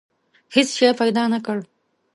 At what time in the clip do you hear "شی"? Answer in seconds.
0.77-0.87